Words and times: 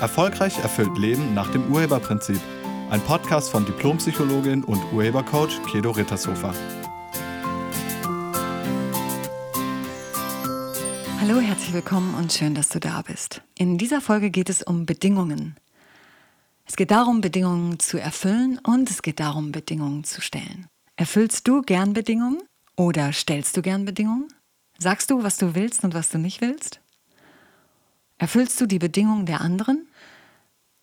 Erfolgreich 0.00 0.58
erfüllt 0.60 0.96
Leben 0.96 1.34
nach 1.34 1.52
dem 1.52 1.70
Urheberprinzip. 1.70 2.40
Ein 2.88 3.02
Podcast 3.02 3.50
von 3.50 3.66
Diplompsychologin 3.66 4.64
und 4.64 4.80
Urhebercoach 4.94 5.60
Kedo 5.70 5.90
Rittershofer. 5.90 6.54
Hallo, 11.20 11.40
herzlich 11.40 11.74
willkommen 11.74 12.14
und 12.14 12.32
schön, 12.32 12.54
dass 12.54 12.70
du 12.70 12.80
da 12.80 13.02
bist. 13.02 13.42
In 13.58 13.76
dieser 13.76 14.00
Folge 14.00 14.30
geht 14.30 14.48
es 14.48 14.62
um 14.62 14.86
Bedingungen. 14.86 15.56
Es 16.64 16.76
geht 16.76 16.90
darum, 16.90 17.20
Bedingungen 17.20 17.78
zu 17.78 17.98
erfüllen 17.98 18.58
und 18.62 18.90
es 18.90 19.02
geht 19.02 19.20
darum, 19.20 19.52
Bedingungen 19.52 20.04
zu 20.04 20.22
stellen. 20.22 20.66
Erfüllst 20.96 21.46
du 21.46 21.60
gern 21.60 21.92
Bedingungen 21.92 22.40
oder 22.74 23.12
stellst 23.12 23.54
du 23.54 23.60
gern 23.60 23.84
Bedingungen? 23.84 24.28
Sagst 24.78 25.10
du, 25.10 25.22
was 25.22 25.36
du 25.36 25.54
willst 25.54 25.84
und 25.84 25.92
was 25.92 26.08
du 26.08 26.16
nicht 26.16 26.40
willst? 26.40 26.80
Erfüllst 28.16 28.58
du 28.60 28.66
die 28.66 28.78
Bedingungen 28.78 29.26
der 29.26 29.40
anderen? 29.42 29.86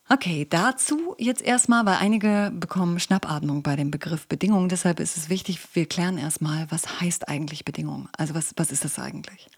Okay, 0.09 0.47
dazu 0.49 1.15
jetzt 1.17 1.41
erstmal, 1.41 1.85
weil 1.85 1.97
einige 1.97 2.49
bekommen 2.55 2.97
Schnappatmung 2.97 3.61
bei 3.61 3.75
dem 3.75 3.91
Begriff 3.91 4.25
Bedingungen. 4.27 4.69
Deshalb 4.69 5.01
ist 5.01 5.17
es 5.17 5.27
wichtig, 5.27 5.59
wir 5.73 5.85
klären 5.85 6.17
erstmal, 6.17 6.71
was 6.71 7.01
heißt 7.01 7.27
eigentlich 7.27 7.65
Bedingung? 7.65 8.07
Also 8.17 8.33
was, 8.33 8.53
was 8.55 8.71
ist 8.71 8.85
das 8.85 8.99
eigentlich? 8.99 9.49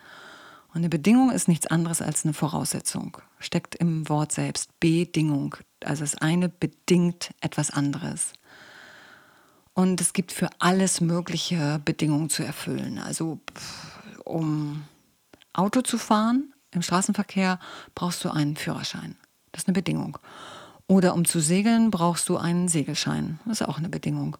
Und 0.70 0.77
eine 0.77 0.90
Bedingung 0.90 1.30
ist 1.30 1.48
nichts 1.48 1.67
anderes 1.67 2.02
als 2.02 2.26
eine 2.26 2.34
Voraussetzung. 2.34 3.17
Steckt 3.38 3.76
im 3.76 4.09
Wort 4.09 4.31
selbst. 4.31 4.80
Bedingung. 4.80 5.55
Also 5.84 6.02
das 6.04 6.16
eine 6.16 6.49
bedingt 6.49 7.29
etwas 7.41 7.70
anderes. 7.70 8.34
Und 9.73 10.02
es 10.02 10.13
gibt 10.13 10.31
für 10.31 10.49
alles 10.57 10.99
mögliche 10.99 11.79
Bedingungen 11.85 12.29
zu 12.29 12.43
erfüllen. 12.43 12.98
Also 12.98 13.40
um 14.26 14.84
Auto 15.54 15.82
zu 15.82 15.99
fahren, 15.99 16.54
im 16.71 16.82
Straßenverkehr 16.82 17.60
brauchst 17.93 18.23
du 18.23 18.32
einen 18.32 18.55
Führerschein. 18.55 19.16
Das 19.51 19.63
ist 19.63 19.67
eine 19.67 19.73
Bedingung. 19.73 20.17
Oder 20.87 21.13
um 21.13 21.25
zu 21.25 21.39
segeln 21.39 21.91
brauchst 21.91 22.29
du 22.29 22.37
einen 22.37 22.67
Segelschein. 22.67 23.39
Das 23.45 23.61
ist 23.61 23.67
auch 23.67 23.77
eine 23.77 23.89
Bedingung. 23.89 24.37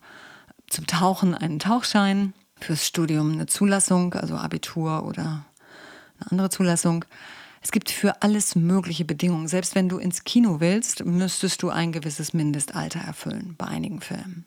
Zum 0.70 0.88
Tauchen 0.88 1.36
einen 1.36 1.60
Tauchschein. 1.60 2.34
Fürs 2.60 2.86
Studium 2.86 3.32
eine 3.32 3.46
Zulassung, 3.46 4.14
also 4.16 4.36
Abitur 4.36 5.06
oder 5.06 5.46
eine 6.20 6.32
andere 6.32 6.50
Zulassung. 6.50 7.06
Es 7.62 7.72
gibt 7.72 7.90
für 7.90 8.22
alles 8.22 8.56
mögliche 8.56 9.06
Bedingungen. 9.06 9.48
Selbst 9.48 9.76
wenn 9.76 9.88
du 9.88 9.98
ins 9.98 10.24
Kino 10.26 10.60
willst, 10.60 11.06
müsstest 11.06 11.62
du 11.62 11.70
ein 11.70 11.92
gewisses 11.92 12.34
Mindestalter 12.34 13.00
erfüllen 13.00 13.56
bei 13.58 13.66
einigen 13.66 14.02
Filmen. 14.02 14.46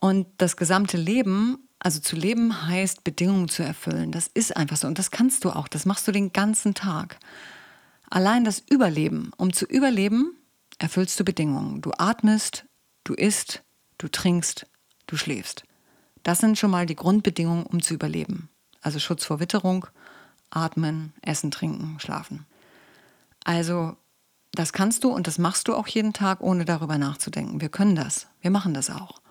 Und 0.00 0.26
das 0.38 0.56
gesamte 0.56 0.96
Leben 0.96 1.58
also 1.82 1.98
zu 1.98 2.14
leben 2.14 2.68
heißt, 2.68 3.02
Bedingungen 3.02 3.48
zu 3.48 3.64
erfüllen. 3.64 4.12
Das 4.12 4.28
ist 4.28 4.56
einfach 4.56 4.76
so. 4.76 4.86
Und 4.86 4.98
das 5.00 5.10
kannst 5.10 5.44
du 5.44 5.50
auch. 5.50 5.66
Das 5.66 5.84
machst 5.84 6.06
du 6.06 6.12
den 6.12 6.32
ganzen 6.32 6.74
Tag. 6.74 7.18
Allein 8.12 8.44
das 8.44 8.62
Überleben. 8.68 9.30
Um 9.38 9.54
zu 9.54 9.64
überleben, 9.64 10.36
erfüllst 10.76 11.18
du 11.18 11.24
Bedingungen. 11.24 11.80
Du 11.80 11.92
atmest, 11.96 12.66
du 13.04 13.14
isst, 13.14 13.62
du 13.96 14.06
trinkst, 14.06 14.66
du 15.06 15.16
schläfst. 15.16 15.64
Das 16.22 16.38
sind 16.38 16.58
schon 16.58 16.70
mal 16.70 16.84
die 16.84 16.94
Grundbedingungen, 16.94 17.64
um 17.64 17.80
zu 17.80 17.94
überleben. 17.94 18.50
Also 18.82 18.98
Schutz 18.98 19.24
vor 19.24 19.40
Witterung, 19.40 19.86
atmen, 20.50 21.14
essen, 21.22 21.50
trinken, 21.50 21.98
schlafen. 22.00 22.44
Also 23.44 23.96
das 24.52 24.74
kannst 24.74 25.04
du 25.04 25.08
und 25.08 25.26
das 25.26 25.38
machst 25.38 25.68
du 25.68 25.74
auch 25.74 25.86
jeden 25.86 26.12
Tag, 26.12 26.42
ohne 26.42 26.66
darüber 26.66 26.98
nachzudenken. 26.98 27.62
Wir 27.62 27.70
können 27.70 27.96
das. 27.96 28.26
Wir 28.42 28.50
machen 28.50 28.74
das 28.74 28.90
auch. 28.90 29.22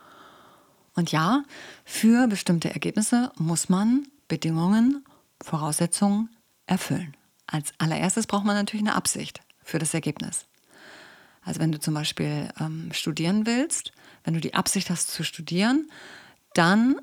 Und 0.96 1.12
ja, 1.12 1.44
für 1.86 2.26
bestimmte 2.26 2.74
Ergebnisse 2.74 3.32
muss 3.38 3.70
man 3.70 4.08
Bedingungen, 4.28 5.06
Voraussetzungen 5.40 6.30
erfüllen. 6.66 7.16
Als 7.52 7.74
allererstes 7.78 8.28
braucht 8.28 8.46
man 8.46 8.56
natürlich 8.56 8.86
eine 8.86 8.96
Absicht 8.96 9.42
für 9.64 9.78
das 9.78 9.94
Ergebnis. 9.94 10.46
Also 11.44 11.60
wenn 11.60 11.72
du 11.72 11.80
zum 11.80 11.94
Beispiel 11.94 12.50
ähm, 12.60 12.90
studieren 12.94 13.46
willst, 13.46 13.92
wenn 14.24 14.34
du 14.34 14.40
die 14.40 14.54
Absicht 14.54 14.90
hast 14.90 15.12
zu 15.12 15.24
studieren, 15.24 15.92
dann 16.54 16.96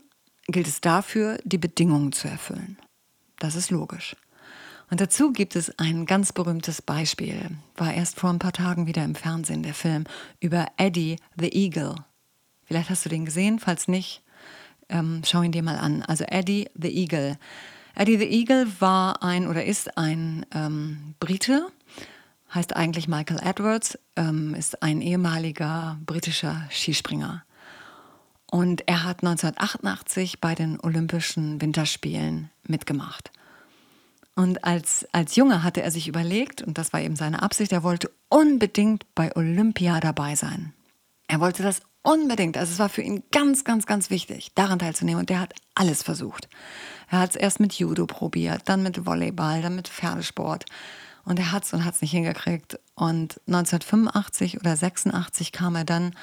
gilt 0.47 0.67
es 0.67 0.81
dafür, 0.81 1.39
die 1.45 1.59
Bedingungen 1.59 2.13
zu 2.13 2.29
erfüllen. 2.29 2.79
Das 3.39 3.55
ist 3.55 3.71
logisch. 3.71 4.17
Und 4.91 5.03
dazu 5.03 5.33
gibt 5.33 5.55
es 5.55 5.79
ein 5.79 6.07
ganz 6.07 6.33
berühmtes 6.33 6.81
Beispiel. 6.81 7.51
War 7.77 7.93
erst 7.93 8.19
vor 8.19 8.31
ein 8.31 8.39
paar 8.39 8.55
Tagen 8.55 8.87
wieder 8.87 9.05
im 9.05 9.15
Fernsehen 9.15 9.63
der 9.63 9.75
Film 9.75 10.05
über 10.41 10.67
Eddie 10.79 11.17
the 11.37 11.53
Eagle. 11.53 11.97
Vielleicht 12.65 12.89
hast 12.89 13.05
du 13.05 13.11
den 13.11 13.27
gesehen, 13.27 13.59
falls 13.59 13.87
nicht, 13.87 14.23
ähm, 14.89 15.21
schau 15.27 15.43
ihn 15.43 15.53
dir 15.53 15.63
mal 15.63 15.77
an. 15.77 16.03
Also 16.03 16.25
Eddie 16.25 16.71
the 16.75 16.89
Eagle. 16.89 17.39
Eddie 17.99 18.17
the 18.17 18.31
Eagle 18.31 18.69
war 18.79 19.25
ein 19.25 19.49
oder 19.49 19.65
ist 19.65 19.99
ein 19.99 20.47
ähm, 20.55 21.15
Brite, 21.19 21.67
heißt 22.55 22.77
eigentlich 22.77 23.09
Michael 23.09 23.41
Edwards, 23.43 23.99
ähm, 24.15 24.55
ist 24.55 24.85
ein 24.85 25.03
ehemaliger 25.03 25.99
britischer 26.07 26.63
Skispringer. 26.71 27.43
Und 28.47 28.87
er 28.87 29.03
hat 29.03 29.25
1988 29.25 30.41
bei 30.41 30.55
den 30.55 30.79
Olympischen 30.81 31.61
Winterspielen 31.61 32.51
mitgemacht. 32.69 33.33
Und 34.37 34.63
als, 34.63 35.09
als 35.11 35.35
Junge 35.35 35.65
hatte 35.65 35.83
er 35.83 35.91
sich 35.91 36.07
überlegt, 36.07 36.63
und 36.63 36.79
das 36.79 36.93
war 36.93 37.01
eben 37.01 37.17
seine 37.17 37.43
Absicht, 37.43 37.73
er 37.73 37.83
wollte 37.83 38.13
unbedingt 38.29 39.13
bei 39.17 39.35
Olympia 39.35 39.99
dabei 39.99 40.37
sein. 40.37 40.73
Er 41.27 41.41
wollte 41.41 41.65
das 41.65 41.83
Unbedingt. 42.03 42.57
Also 42.57 42.73
es 42.73 42.79
war 42.79 42.89
für 42.89 43.03
ihn 43.03 43.25
ganz, 43.33 43.65
ganz, 43.65 43.87
ganz 43.87 44.11
wichtig, 44.11 44.53
daran 44.55 44.79
teilzunehmen. 44.79 45.21
Und 45.21 45.31
der 45.31 45.41
hat 45.41 45.55
alles 45.75 46.03
versucht. 46.03 46.49
Er 47.11 47.21
hat 47.21 47.31
es 47.31 47.37
erst 47.37 47.61
mit 47.61 47.75
Judo 47.75 48.07
probiert, 48.07 48.63
dann 48.67 48.83
mit 48.83 49.05
Volleyball, 49.05 49.63
dann 49.63 49.75
mit 49.75 49.89
Pferdesport. 49.89 50.65
Und 51.25 51.39
er 51.39 51.53
hat 51.53 51.65
es 51.65 51.73
und 51.73 51.85
hat 51.85 51.95
es 51.95 52.01
nicht 52.03 52.13
hingekriegt. 52.13 52.79
Und 52.95 53.41
1985 53.47 54.61
oder 54.61 54.77
86 54.77 55.53
kam 55.53 55.77
er 55.77 55.85
dann 55.85 56.15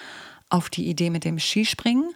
auf 0.50 0.70
die 0.70 0.88
Idee 0.88 1.10
mit 1.10 1.24
dem 1.26 1.40
Skispringen. 1.40 2.10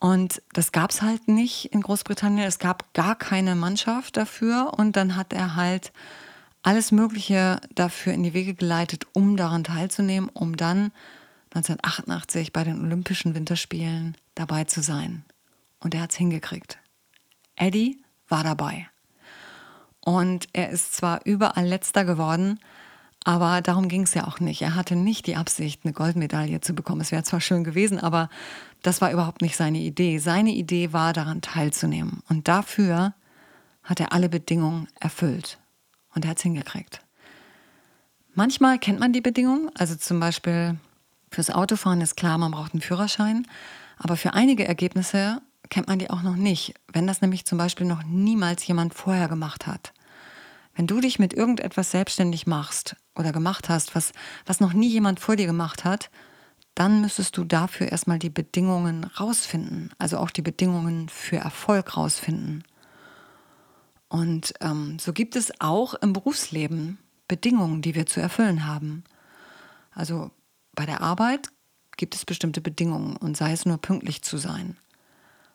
Und 0.00 0.42
das 0.54 0.72
gab 0.72 0.90
es 0.90 1.02
halt 1.02 1.28
nicht 1.28 1.66
in 1.66 1.82
Großbritannien. 1.82 2.46
Es 2.46 2.58
gab 2.58 2.92
gar 2.94 3.16
keine 3.16 3.54
Mannschaft 3.54 4.16
dafür. 4.16 4.72
Und 4.76 4.96
dann 4.96 5.14
hat 5.14 5.32
er 5.32 5.54
halt 5.56 5.92
alles 6.62 6.90
Mögliche 6.90 7.60
dafür 7.74 8.12
in 8.12 8.22
die 8.22 8.34
Wege 8.34 8.54
geleitet, 8.54 9.06
um 9.12 9.36
daran 9.36 9.64
teilzunehmen, 9.64 10.30
um 10.30 10.56
dann 10.56 10.92
1988 11.52 12.52
bei 12.52 12.64
den 12.64 12.80
Olympischen 12.80 13.34
Winterspielen 13.34 14.16
dabei 14.34 14.64
zu 14.64 14.82
sein. 14.82 15.24
Und 15.80 15.94
er 15.94 16.02
hat 16.02 16.10
es 16.10 16.16
hingekriegt. 16.16 16.78
Eddie 17.56 18.02
war 18.28 18.44
dabei. 18.44 18.88
Und 20.00 20.48
er 20.52 20.70
ist 20.70 20.94
zwar 20.94 21.20
überall 21.24 21.66
letzter 21.66 22.04
geworden, 22.04 22.60
aber 23.24 23.60
darum 23.60 23.88
ging 23.88 24.02
es 24.02 24.14
ja 24.14 24.26
auch 24.26 24.40
nicht. 24.40 24.62
Er 24.62 24.74
hatte 24.74 24.96
nicht 24.96 25.26
die 25.26 25.36
Absicht, 25.36 25.82
eine 25.84 25.92
Goldmedaille 25.92 26.60
zu 26.60 26.74
bekommen. 26.74 27.02
Es 27.02 27.12
wäre 27.12 27.22
zwar 27.22 27.40
schön 27.40 27.64
gewesen, 27.64 27.98
aber 27.98 28.30
das 28.82 29.00
war 29.02 29.12
überhaupt 29.12 29.42
nicht 29.42 29.56
seine 29.56 29.78
Idee. 29.78 30.18
Seine 30.18 30.52
Idee 30.52 30.92
war, 30.92 31.12
daran 31.12 31.42
teilzunehmen. 31.42 32.22
Und 32.28 32.48
dafür 32.48 33.12
hat 33.82 34.00
er 34.00 34.12
alle 34.12 34.28
Bedingungen 34.28 34.88
erfüllt. 34.98 35.58
Und 36.14 36.24
er 36.24 36.30
hat 36.30 36.38
es 36.38 36.44
hingekriegt. 36.44 37.02
Manchmal 38.34 38.78
kennt 38.78 39.00
man 39.00 39.12
die 39.12 39.20
Bedingungen, 39.20 39.70
also 39.74 39.96
zum 39.96 40.18
Beispiel 40.18 40.78
Fürs 41.30 41.50
Autofahren 41.50 42.00
ist 42.00 42.16
klar, 42.16 42.38
man 42.38 42.50
braucht 42.50 42.72
einen 42.72 42.80
Führerschein, 42.80 43.46
aber 43.98 44.16
für 44.16 44.34
einige 44.34 44.66
Ergebnisse 44.66 45.40
kennt 45.68 45.86
man 45.86 46.00
die 46.00 46.10
auch 46.10 46.22
noch 46.22 46.36
nicht, 46.36 46.74
wenn 46.92 47.06
das 47.06 47.20
nämlich 47.20 47.44
zum 47.44 47.56
Beispiel 47.56 47.86
noch 47.86 48.02
niemals 48.02 48.66
jemand 48.66 48.94
vorher 48.94 49.28
gemacht 49.28 49.66
hat. 49.66 49.92
Wenn 50.74 50.86
du 50.86 51.00
dich 51.00 51.18
mit 51.18 51.32
irgendetwas 51.32 51.90
selbstständig 51.90 52.46
machst 52.46 52.96
oder 53.14 53.32
gemacht 53.32 53.68
hast, 53.68 53.94
was, 53.94 54.12
was 54.46 54.60
noch 54.60 54.72
nie 54.72 54.88
jemand 54.88 55.20
vor 55.20 55.36
dir 55.36 55.46
gemacht 55.46 55.84
hat, 55.84 56.10
dann 56.74 57.00
müsstest 57.00 57.36
du 57.36 57.44
dafür 57.44 57.92
erstmal 57.92 58.18
die 58.18 58.30
Bedingungen 58.30 59.04
rausfinden, 59.04 59.90
also 59.98 60.18
auch 60.18 60.30
die 60.30 60.42
Bedingungen 60.42 61.08
für 61.08 61.36
Erfolg 61.36 61.96
rausfinden. 61.96 62.64
Und 64.08 64.54
ähm, 64.60 64.98
so 64.98 65.12
gibt 65.12 65.36
es 65.36 65.52
auch 65.60 65.94
im 65.94 66.12
Berufsleben 66.12 66.98
Bedingungen, 67.28 67.82
die 67.82 67.94
wir 67.94 68.06
zu 68.06 68.20
erfüllen 68.20 68.66
haben. 68.66 69.04
Also 69.92 70.30
bei 70.74 70.86
der 70.86 71.00
Arbeit 71.00 71.50
gibt 71.96 72.14
es 72.14 72.24
bestimmte 72.24 72.60
Bedingungen 72.60 73.16
und 73.16 73.36
sei 73.36 73.52
es 73.52 73.66
nur 73.66 73.78
pünktlich 73.78 74.22
zu 74.22 74.38
sein 74.38 74.76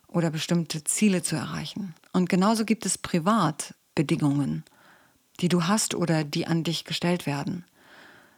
oder 0.06 0.30
bestimmte 0.30 0.84
Ziele 0.84 1.22
zu 1.22 1.36
erreichen. 1.36 1.94
Und 2.12 2.28
genauso 2.28 2.64
gibt 2.64 2.86
es 2.86 2.98
privat 2.98 3.74
Bedingungen, 3.94 4.64
die 5.40 5.48
du 5.48 5.64
hast 5.64 5.94
oder 5.94 6.24
die 6.24 6.46
an 6.46 6.64
dich 6.64 6.84
gestellt 6.84 7.26
werden. 7.26 7.64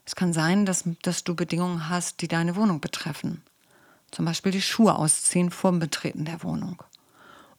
Es 0.05 0.17
kann 0.17 0.33
sein, 0.33 0.65
dass, 0.65 0.85
dass 1.03 1.25
du 1.25 1.35
Bedingungen 1.35 1.89
hast, 1.89 2.23
die 2.23 2.29
deine 2.29 2.57
Wohnung 2.57 2.81
betreffen. 2.81 3.43
Zum 4.11 4.25
Beispiel 4.25 4.53
die 4.53 4.63
Schuhe 4.63 4.95
ausziehen 4.95 5.51
vor 5.51 5.71
dem 5.71 5.81
Betreten 5.81 6.25
der 6.25 6.43
Wohnung. 6.43 6.83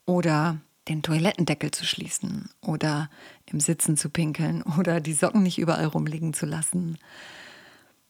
Oder 0.05 0.57
den 0.87 1.03
Toilettendeckel 1.03 1.69
zu 1.69 1.85
schließen. 1.85 2.49
Oder 2.61 3.11
im 3.45 3.59
Sitzen 3.59 3.97
zu 3.97 4.09
pinkeln. 4.09 4.63
Oder 4.79 4.99
die 4.99 5.13
Socken 5.13 5.43
nicht 5.43 5.59
überall 5.59 5.85
rumliegen 5.85 6.33
zu 6.33 6.47
lassen 6.47 6.97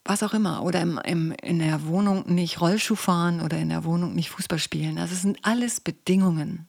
was 0.10 0.24
auch 0.24 0.34
immer. 0.34 0.64
Oder 0.64 0.82
im, 0.82 1.00
im, 1.06 1.32
in 1.44 1.60
der 1.60 1.86
Wohnung 1.86 2.24
nicht 2.34 2.60
Rollschuh 2.60 2.96
fahren 2.96 3.42
oder 3.42 3.58
in 3.58 3.70
der 3.70 3.84
Wohnung 3.84 4.16
nicht 4.16 4.32
Fußball 4.32 4.60
spielen. 4.60 4.96
Das 4.96 5.12
sind 5.22 5.38
alles 5.44 5.80
Bedingungen. 5.80 6.68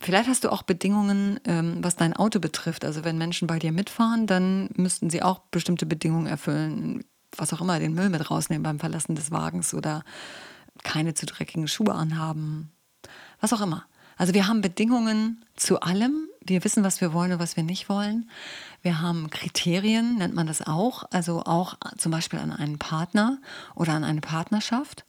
Vielleicht 0.00 0.28
hast 0.28 0.44
du 0.44 0.50
auch 0.50 0.62
Bedingungen, 0.62 1.38
ähm, 1.44 1.78
was 1.82 1.96
dein 1.96 2.14
Auto 2.14 2.40
betrifft. 2.40 2.84
Also 2.84 3.04
wenn 3.04 3.18
Menschen 3.18 3.46
bei 3.46 3.58
dir 3.58 3.72
mitfahren, 3.72 4.26
dann 4.26 4.70
müssten 4.74 5.10
sie 5.10 5.22
auch 5.22 5.40
bestimmte 5.50 5.86
Bedingungen 5.86 6.26
erfüllen. 6.26 7.04
Was 7.36 7.52
auch 7.52 7.60
immer, 7.60 7.78
den 7.78 7.94
Müll 7.94 8.08
mit 8.08 8.30
rausnehmen 8.30 8.62
beim 8.62 8.78
Verlassen 8.78 9.14
des 9.14 9.30
Wagens 9.30 9.74
oder 9.74 10.02
keine 10.82 11.14
zu 11.14 11.26
dreckigen 11.26 11.68
Schuhe 11.68 11.94
anhaben. 11.94 12.70
Was 13.40 13.52
auch 13.52 13.60
immer. 13.60 13.84
Also 14.16 14.34
wir 14.34 14.46
haben 14.46 14.62
Bedingungen 14.62 15.44
zu 15.56 15.80
allem. 15.80 16.28
Wir 16.48 16.64
wissen, 16.64 16.82
was 16.82 17.00
wir 17.00 17.12
wollen 17.12 17.32
und 17.32 17.38
was 17.38 17.56
wir 17.56 17.62
nicht 17.62 17.88
wollen. 17.88 18.30
Wir 18.80 19.00
haben 19.00 19.28
Kriterien, 19.28 20.16
nennt 20.16 20.34
man 20.34 20.46
das 20.46 20.66
auch. 20.66 21.04
Also 21.10 21.42
auch 21.42 21.74
zum 21.98 22.10
Beispiel 22.10 22.38
an 22.38 22.52
einen 22.52 22.78
Partner 22.78 23.38
oder 23.74 23.92
an 23.92 24.04
eine 24.04 24.22
Partnerschaft. 24.22 25.04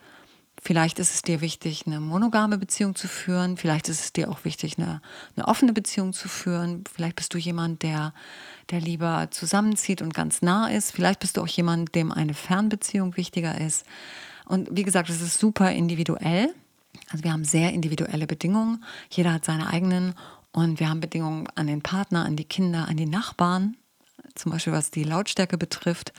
Vielleicht 0.62 1.00
ist 1.00 1.13
es 1.13 1.21
dir 1.21 1.39
wichtig, 1.39 1.83
eine 1.88 2.01
monogame 2.01 2.57
Beziehung 2.57 2.94
zu 2.94 3.07
führen. 3.07 3.56
Vielleicht 3.56 3.88
ist 3.88 4.01
es 4.01 4.12
dir 4.12 4.30
auch 4.30 4.44
wichtig, 4.44 4.77
eine, 4.77 5.01
eine 5.38 5.47
offene 5.47 5.71
Beziehung 5.71 6.12
zu 6.12 6.27
führen. 6.27 6.83
Vielleicht 6.94 7.15
bist 7.15 7.33
du 7.33 7.38
jemand, 7.38 7.83
der, 7.83 8.13
der 8.69 8.81
lieber 8.81 9.30
zusammenzieht 9.31 10.01
und 10.01 10.13
ganz 10.13 10.42
nah 10.42 10.68
ist. 10.68 10.92
Vielleicht 10.92 11.21
bist 11.21 11.38
du 11.38 11.42
auch 11.42 11.47
jemand, 11.47 11.95
dem 11.95 12.12
eine 12.12 12.33
Fernbeziehung 12.33 13.15
wichtiger 13.15 13.59
ist. 13.62 13.85
Und 14.45 14.68
wie 14.71 14.83
gesagt, 14.83 15.09
es 15.09 15.21
ist 15.21 15.39
super 15.39 15.71
individuell. 15.71 16.53
Also 17.09 17.24
wir 17.24 17.31
haben 17.31 17.45
sehr 17.45 17.71
individuelle 17.71 18.27
Bedingungen. 18.27 18.83
Jeder 19.09 19.33
hat 19.33 19.45
seine 19.45 19.68
eigenen. 19.68 20.13
Und 20.51 20.80
wir 20.80 20.90
haben 20.90 21.00
Bedingungen 21.00 21.48
an 21.56 21.68
den 21.68 21.81
Partner, 21.81 22.25
an 22.25 22.36
die 22.36 22.46
Kinder, 22.46 22.88
an 22.88 22.98
die 22.98 23.06
Nachbarn. 23.06 23.78
Zum 24.36 24.51
Beispiel 24.51 24.74
was 24.74 24.92
die 24.92 25.04
Lautstärke 25.04 25.57
betrifft 25.57 26.13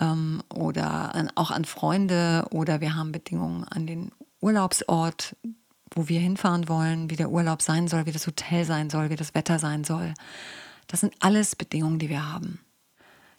ähm, 0.00 0.42
oder 0.52 1.14
an, 1.14 1.30
auch 1.34 1.50
an 1.50 1.64
Freunde 1.64 2.46
oder 2.50 2.80
wir 2.80 2.94
haben 2.94 3.12
Bedingungen 3.12 3.64
an 3.64 3.86
den 3.86 4.12
Urlaubsort, 4.40 5.36
wo 5.94 6.08
wir 6.08 6.20
hinfahren 6.20 6.68
wollen, 6.68 7.10
wie 7.10 7.16
der 7.16 7.30
Urlaub 7.30 7.62
sein 7.62 7.88
soll, 7.88 8.06
wie 8.06 8.12
das 8.12 8.26
Hotel 8.26 8.64
sein 8.64 8.90
soll, 8.90 9.10
wie 9.10 9.16
das 9.16 9.34
Wetter 9.34 9.58
sein 9.58 9.84
soll. 9.84 10.14
Das 10.86 11.00
sind 11.00 11.14
alles 11.20 11.56
Bedingungen, 11.56 11.98
die 11.98 12.08
wir 12.08 12.32
haben. 12.32 12.60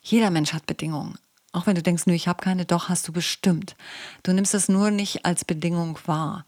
Jeder 0.02 0.30
Mensch 0.30 0.54
hat 0.54 0.66
Bedingungen. 0.66 1.18
Auch 1.54 1.68
wenn 1.68 1.76
du 1.76 1.84
denkst, 1.84 2.06
nö, 2.06 2.14
ich 2.14 2.28
habe 2.28 2.42
keine, 2.42 2.66
doch 2.66 2.90
hast 2.90 3.08
du 3.08 3.12
bestimmt. 3.12 3.76
Du 4.24 4.32
nimmst 4.32 4.54
es 4.54 4.70
nur 4.70 4.90
nicht 4.90 5.26
als 5.26 5.44
Bedingung 5.44 5.98
wahr. 6.06 6.46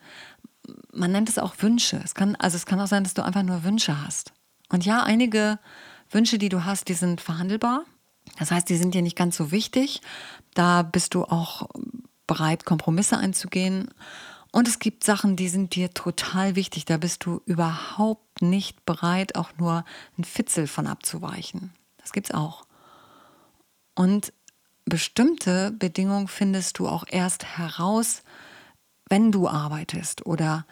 Man 0.91 1.11
nennt 1.11 1.29
es 1.29 1.39
auch 1.39 1.55
Wünsche. 1.59 1.99
Es 2.03 2.15
kann, 2.15 2.35
also 2.35 2.55
es 2.55 2.65
kann 2.65 2.79
auch 2.79 2.87
sein, 2.87 3.03
dass 3.03 3.13
du 3.13 3.23
einfach 3.23 3.43
nur 3.43 3.63
Wünsche 3.63 4.03
hast. 4.03 4.33
Und 4.69 4.85
ja, 4.85 5.03
einige 5.03 5.59
Wünsche, 6.09 6.37
die 6.37 6.49
du 6.49 6.63
hast, 6.63 6.87
die 6.87 6.93
sind 6.93 7.21
verhandelbar. 7.21 7.83
Das 8.39 8.51
heißt, 8.51 8.69
die 8.69 8.77
sind 8.77 8.93
dir 8.93 9.01
nicht 9.01 9.17
ganz 9.17 9.35
so 9.35 9.51
wichtig. 9.51 10.01
Da 10.53 10.83
bist 10.83 11.13
du 11.13 11.25
auch 11.25 11.69
bereit, 12.27 12.65
Kompromisse 12.65 13.17
einzugehen. 13.17 13.89
Und 14.51 14.67
es 14.67 14.79
gibt 14.79 15.03
Sachen, 15.03 15.35
die 15.35 15.49
sind 15.49 15.75
dir 15.75 15.93
total 15.93 16.55
wichtig. 16.55 16.85
Da 16.85 16.97
bist 16.97 17.25
du 17.25 17.41
überhaupt 17.45 18.41
nicht 18.41 18.85
bereit, 18.85 19.35
auch 19.35 19.49
nur 19.57 19.83
ein 20.17 20.23
Fitzel 20.23 20.67
von 20.67 20.87
abzuweichen. 20.87 21.73
Das 21.97 22.11
gibt's 22.11 22.31
auch. 22.31 22.65
Und 23.95 24.31
bestimmte 24.85 25.71
Bedingungen 25.71 26.27
findest 26.27 26.79
du 26.79 26.87
auch 26.87 27.05
erst 27.09 27.45
heraus, 27.57 28.23
wenn 29.09 29.31
du 29.31 29.47
arbeitest 29.47 30.25
oder 30.25 30.65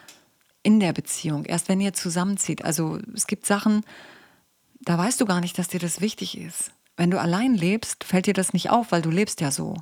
in 0.64 0.80
der 0.80 0.94
Beziehung, 0.94 1.46
erst 1.46 1.70
wenn 1.70 1.82
ihr 1.82 1.94
zusammenzieht. 1.94 2.64
Also 2.64 3.00
es 3.14 3.28
gibt 3.28 3.46
Sachen, 3.46 3.84
da 4.80 4.98
weißt 4.98 5.20
du 5.20 5.26
gar 5.26 5.42
nicht, 5.42 5.58
dass 5.58 5.68
dir 5.68 5.80
das 5.80 6.02
wichtig 6.02 6.38
ist. 6.38 6.72
Wenn 6.98 7.12
du 7.12 7.20
allein 7.20 7.56
lebst, 7.56 8.04
fällt 8.04 8.28
dir 8.28 8.34
das 8.34 8.54
nicht 8.54 8.70
auf, 8.70 8.92
weil 8.92 9.02
du 9.02 9.10
lebst 9.10 9.42
ja 9.42 9.52
so. 9.52 9.76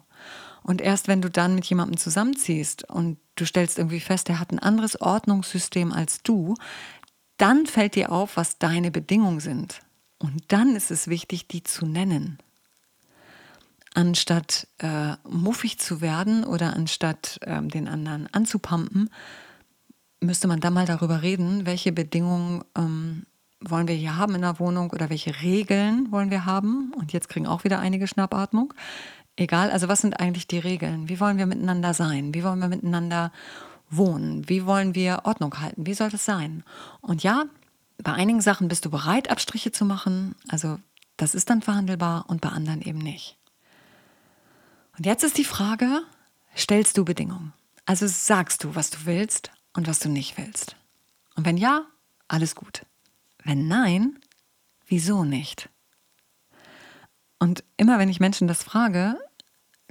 Und 0.63 0.81
erst 0.81 1.07
wenn 1.07 1.22
du 1.22 1.30
dann 1.30 1.56
mit 1.56 1.66
jemandem 1.66 1.98
zusammenziehst 1.98 2.90
und 2.90 3.18
du 3.36 3.46
stellst 3.46 3.78
irgendwie 3.78 4.00
fest, 4.00 4.30
er 4.30 4.40
hat 4.40 4.51
ein 4.51 4.60
anderes 4.60 5.01
Ordnungssystem 5.01 5.92
als 5.92 6.22
du, 6.24 6.56
dann 7.38 7.66
fällt 7.66 7.96
dir 7.96 8.12
auf, 8.12 8.38
was 8.38 8.57
deine 8.57 8.92
Bedingungen 8.92 9.40
sind. 9.40 9.81
Und 10.18 10.44
dann 10.50 10.75
ist 10.75 10.92
es 10.92 11.07
wichtig, 11.07 11.48
die 11.48 11.63
zu 11.63 11.86
nennen. 11.86 12.40
Anstatt 13.95 14.68
äh, 14.77 15.13
muffig 15.27 15.80
zu 15.80 16.01
werden 16.01 16.44
oder 16.44 16.74
anstatt 16.75 17.39
äh, 17.41 17.62
den 17.62 17.88
anderen 17.88 18.27
anzupumpen, 18.31 19.09
müsste 20.21 20.47
man 20.47 20.59
dann 20.59 20.74
mal 20.74 20.86
darüber 20.86 21.21
reden, 21.21 21.65
welche 21.65 21.91
Bedingungen 21.91 22.63
ähm, 22.77 23.25
wollen 23.62 23.88
wir 23.88 23.95
hier 23.95 24.15
haben 24.15 24.36
in 24.36 24.41
der 24.41 24.59
Wohnung 24.59 24.91
oder 24.91 25.09
welche 25.09 25.41
Regeln 25.41 26.12
wollen 26.12 26.31
wir 26.31 26.45
haben? 26.45 26.94
Und 26.95 27.13
jetzt 27.13 27.30
kriegen 27.30 27.47
auch 27.47 27.63
wieder 27.63 27.80
einige 27.80 28.07
Schnappatmung. 28.07 28.74
Egal, 29.36 29.71
also 29.71 29.88
was 29.88 30.01
sind 30.01 30.19
eigentlich 30.19 30.47
die 30.47 30.59
Regeln? 30.59 31.09
Wie 31.09 31.19
wollen 31.19 31.38
wir 31.38 31.45
miteinander 31.45 31.94
sein? 31.94 32.33
Wie 32.33 32.44
wollen 32.44 32.59
wir 32.59 32.68
miteinander 32.68 33.31
wohnen? 33.89 34.47
Wie 34.47 34.65
wollen 34.65 34.95
wir 34.95 35.21
Ordnung 35.24 35.59
halten? 35.59 35.86
Wie 35.86 35.94
soll 35.94 36.09
das 36.09 36.25
sein? 36.25 36.63
Und 37.01 37.24
ja, 37.24 37.45
bei 38.01 38.13
einigen 38.13 38.41
Sachen 38.41 38.68
bist 38.68 38.86
du 38.86 38.89
bereit, 38.89 39.30
Abstriche 39.30 39.71
zu 39.71 39.86
machen. 39.86 40.36
Also 40.47 40.80
das 41.18 41.36
ist 41.36 41.50
dann 41.50 41.62
verhandelbar 41.62 42.25
und 42.27 42.41
bei 42.41 42.50
anderen 42.50 42.81
eben 42.81 43.00
nicht. 43.00 43.38
Und 45.00 45.06
jetzt 45.06 45.24
ist 45.24 45.38
die 45.38 45.46
Frage, 45.46 46.01
stellst 46.57 46.98
du 46.98 47.06
Bedingungen? 47.06 47.54
Also 47.86 48.06
sagst 48.06 48.66
du, 48.66 48.75
was 48.75 48.90
du 48.90 49.06
willst 49.06 49.50
und 49.72 49.88
was 49.88 50.00
du 50.00 50.10
nicht 50.10 50.38
willst. 50.38 50.75
Und 51.36 51.46
wenn 51.46 51.56
ja, 51.56 51.86
alles 52.28 52.54
gut. 52.54 52.86
Wenn 53.46 53.69
nein, 53.69 54.19
wieso 54.88 55.24
nicht? 55.24 55.69
Und 57.40 57.63
immer 57.78 57.98
wenn 57.98 58.10
ich 58.10 58.19
Menschen 58.19 58.50
das 58.50 58.62
frage, 58.62 59.18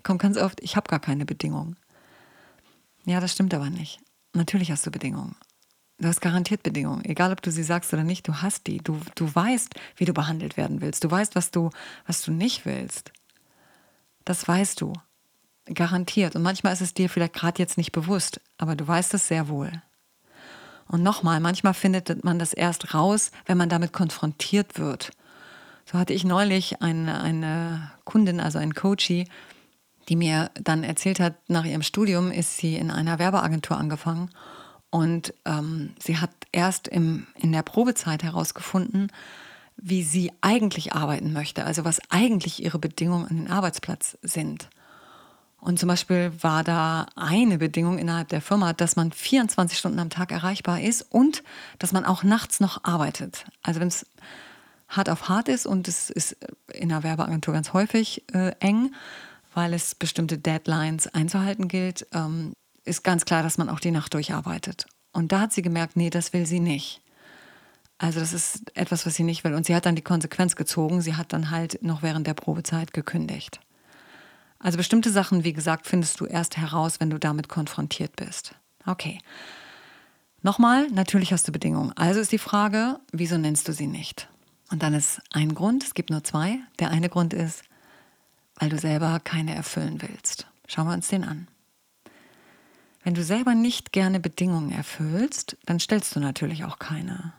kommt 0.03 0.21
ganz 0.21 0.37
oft, 0.37 0.61
ich 0.61 0.77
habe 0.77 0.91
gar 0.91 1.01
keine 1.01 1.25
Bedingungen. 1.25 1.77
Ja, 3.07 3.19
das 3.19 3.33
stimmt 3.33 3.55
aber 3.55 3.71
nicht. 3.71 4.01
Natürlich 4.35 4.71
hast 4.71 4.85
du 4.85 4.91
Bedingungen. 4.91 5.37
Du 5.97 6.07
hast 6.07 6.21
garantiert 6.21 6.63
Bedingungen, 6.63 7.03
egal 7.07 7.33
ob 7.33 7.41
du 7.41 7.51
sie 7.51 7.63
sagst 7.63 7.95
oder 7.95 8.05
nicht, 8.05 8.29
du 8.29 8.43
hast 8.43 8.67
die. 8.67 8.77
Du, 8.77 9.01
du 9.15 9.35
weißt, 9.35 9.75
wie 9.97 10.05
du 10.05 10.13
behandelt 10.13 10.59
werden 10.59 10.83
willst. 10.83 11.03
Du 11.03 11.11
weißt, 11.11 11.35
was 11.35 11.51
du, 11.51 11.71
was 12.07 12.21
du 12.21 12.31
nicht 12.31 12.67
willst. 12.67 13.11
Das 14.29 14.47
weißt 14.47 14.83
du. 14.83 14.93
Garantiert. 15.73 16.37
Und 16.37 16.43
manchmal 16.43 16.75
ist 16.75 16.83
es 16.83 16.93
dir 16.93 17.09
vielleicht 17.09 17.33
gerade 17.33 17.59
jetzt 17.59 17.79
nicht 17.79 17.93
bewusst, 17.93 18.43
aber 18.59 18.77
du 18.77 18.87
weißt 18.87 19.15
es 19.15 19.27
sehr 19.27 19.49
wohl. 19.49 19.73
Und 20.87 21.03
nochmal, 21.03 21.41
manchmal 21.41 21.73
findet 21.73 22.25
man 22.25 22.39
das 22.39 22.53
erst 22.53 22.93
raus, 22.93 23.31
wenn 23.47 23.57
man 23.57 23.71
damit 23.71 23.95
konfrontiert 23.95 24.79
wird. 24.79 25.13
So 25.87 25.99
hatte 25.99 26.13
ich 26.13 26.25
neulich 26.25 26.83
eine, 26.83 27.23
eine 27.23 27.91
Kundin, 28.05 28.39
also 28.39 28.59
ein 28.59 28.75
Coachie, 28.75 29.29
die 30.11 30.17
mir 30.17 30.51
dann 30.61 30.85
erzählt 30.85 31.21
hat, 31.21 31.35
nach 31.49 31.65
ihrem 31.65 31.83
Studium 31.83 32.31
ist 32.31 32.59
sie 32.59 32.77
in 32.77 32.91
einer 32.91 33.19
Werbeagentur 33.19 33.79
angefangen 33.79 34.29
und 34.91 35.33
ähm, 35.47 35.95
sie 35.99 36.19
hat 36.19 36.33
erst 36.53 36.87
im, 36.87 37.29
in 37.35 37.53
der 37.53 37.63
Probezeit 37.63 38.23
herausgefunden, 38.23 39.11
wie 39.81 40.03
sie 40.03 40.33
eigentlich 40.41 40.93
arbeiten 40.93 41.33
möchte, 41.33 41.65
also 41.65 41.85
was 41.85 42.01
eigentlich 42.11 42.63
ihre 42.63 42.79
Bedingungen 42.79 43.27
an 43.29 43.37
den 43.37 43.51
Arbeitsplatz 43.51 44.19
sind. 44.23 44.69
Und 45.61 45.79
zum 45.79 45.89
Beispiel 45.89 46.33
war 46.41 46.63
da 46.63 47.07
eine 47.17 47.59
Bedingung 47.59 47.99
innerhalb 47.99 48.29
der 48.29 48.41
Firma, 48.41 48.73
dass 48.73 48.97
man 48.97 49.11
24 49.11 49.77
Stunden 49.77 49.99
am 49.99 50.11
Tag 50.11 50.31
erreichbar 50.31 50.81
ist 50.81 51.03
und 51.03 51.43
dass 51.79 51.93
man 51.93 52.05
auch 52.05 52.23
nachts 52.23 52.61
noch 52.61 52.85
arbeitet. 52.85 53.45
Also 53.63 53.81
wenn 53.81 53.89
es 53.89 54.07
hart 54.89 55.11
auf 55.11 55.29
hart 55.29 55.49
ist 55.49 55.67
und 55.67 55.89
es 55.89 56.11
ist 56.11 56.37
in 56.73 56.89
der 56.91 57.03
Werbeagentur 57.03 57.55
ganz 57.55 57.73
häufig 57.73 58.25
äh, 58.33 58.53
eng, 58.61 58.95
weil 59.55 59.75
es 59.75 59.95
bestimmte 59.95 60.39
Deadlines 60.39 61.13
einzuhalten 61.13 61.69
gilt, 61.69 62.07
ähm, 62.13 62.53
ist 62.85 63.03
ganz 63.03 63.25
klar, 63.25 63.43
dass 63.43 63.59
man 63.59 63.69
auch 63.69 63.81
die 63.81 63.91
Nacht 63.91 64.15
durcharbeitet. 64.15 64.87
Und 65.13 65.33
da 65.33 65.41
hat 65.41 65.53
sie 65.53 65.63
gemerkt, 65.63 65.97
nee, 65.97 66.11
das 66.11 66.33
will 66.33 66.47
sie 66.47 66.61
nicht. 66.61 67.03
Also 67.99 68.21
das 68.21 68.33
ist 68.33 68.77
etwas, 68.77 69.05
was 69.07 69.15
sie 69.17 69.25
nicht 69.25 69.43
will. 69.45 69.55
Und 69.55 69.67
sie 69.67 69.75
hat 69.75 69.85
dann 69.85 69.97
die 69.97 70.03
Konsequenz 70.03 70.55
gezogen. 70.55 71.03
Sie 71.03 71.17
hat 71.17 71.33
dann 71.33 71.51
halt 71.51 71.83
noch 71.83 72.03
während 72.03 72.27
der 72.27 72.35
Probezeit 72.35 72.93
gekündigt. 72.93 73.61
Also 74.61 74.79
bestimmte 74.79 75.11
Sachen, 75.11 75.45
wie 75.45 75.53
gesagt, 75.53 75.87
findest 75.87 76.21
du 76.21 76.27
erst 76.27 76.57
heraus, 76.57 77.01
wenn 77.01 77.11
du 77.11 77.19
damit 77.19 77.49
konfrontiert 77.49 78.17
bist. 78.17 78.55
Okay. 78.87 79.19
Nochmal, 80.43 80.89
natürlich 80.91 81.33
hast 81.33 81.49
du 81.49 81.53
Bedingungen. 81.53 81.93
Also 81.97 82.21
ist 82.21 82.33
die 82.33 82.39
Frage, 82.39 83.01
wieso 83.13 83.39
nennst 83.39 83.67
du 83.69 83.73
sie 83.73 83.89
nicht? 83.89 84.29
Und 84.71 84.83
dann 84.83 84.95
ist 84.95 85.21
ein 85.33 85.55
Grund, 85.55 85.83
es 85.83 85.95
gibt 85.95 86.11
nur 86.11 86.23
zwei. 86.23 86.59
Der 86.79 86.91
eine 86.91 87.09
Grund 87.09 87.35
ist, 87.35 87.63
weil 88.57 88.69
du 88.69 88.79
selber 88.79 89.19
keine 89.21 89.55
erfüllen 89.55 90.01
willst. 90.03 90.47
Schauen 90.67 90.87
wir 90.87 90.95
uns 90.95 91.09
den 91.09 91.25
an. 91.25 91.49
Wenn 93.03 93.15
du 93.15 93.23
selber 93.25 93.55
nicht 93.55 93.93
gerne 93.93 94.21
Bedingungen 94.21 94.71
erfüllst, 94.71 95.57
dann 95.65 95.81
stellst 95.81 96.15
du 96.15 96.21
natürlich 96.21 96.65
auch 96.65 96.79
keine. 96.79 97.33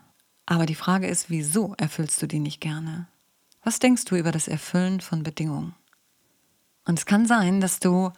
Aber 0.49 0.65
die 0.65 0.73
Frage 0.73 1.05
ist, 1.05 1.29
wieso 1.29 1.75
erfüllst 1.77 2.19
du 2.23 2.27
die 2.27 2.39
nicht 2.39 2.59
gerne? 2.59 3.07
Was 3.63 3.77
denkst 3.77 4.05
du 4.05 4.15
über 4.15 4.31
das 4.31 4.47
Erfüllen 4.47 4.99
von 4.99 5.21
Bedingungen? 5.21 5.75
Und 6.87 6.97
es 6.97 7.05
kann 7.05 7.27
sein, 7.27 7.61
dass 7.61 7.79
du, 7.79 8.11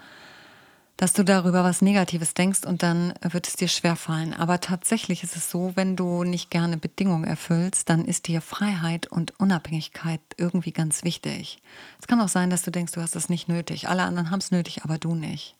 dass 0.95 1.11
du 1.11 1.25
darüber 1.25 1.65
was 1.65 1.81
Negatives 1.81 2.33
denkst 2.33 2.63
und 2.65 2.83
dann 2.83 3.13
wird 3.21 3.49
es 3.49 3.57
dir 3.57 3.67
schwerfallen. 3.67 4.33
Aber 4.33 4.61
tatsächlich 4.61 5.23
ist 5.23 5.35
es 5.35 5.51
so, 5.51 5.73
wenn 5.75 5.97
du 5.97 6.23
nicht 6.23 6.49
gerne 6.49 6.77
Bedingungen 6.77 7.25
erfüllst, 7.25 7.89
dann 7.89 8.05
ist 8.05 8.29
dir 8.29 8.39
Freiheit 8.39 9.07
und 9.07 9.37
Unabhängigkeit 9.37 10.21
irgendwie 10.37 10.71
ganz 10.71 11.03
wichtig. 11.03 11.61
Es 11.99 12.07
kann 12.07 12.21
auch 12.21 12.29
sein, 12.29 12.49
dass 12.49 12.61
du 12.61 12.71
denkst, 12.71 12.93
du 12.93 13.01
hast 13.01 13.13
das 13.13 13.27
nicht 13.27 13.49
nötig. 13.49 13.89
Alle 13.89 14.03
anderen 14.03 14.31
haben 14.31 14.39
es 14.39 14.51
nötig, 14.51 14.85
aber 14.85 14.97
du 14.97 15.15
nicht. 15.15 15.57